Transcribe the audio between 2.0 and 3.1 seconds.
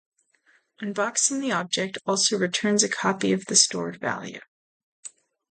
also returns a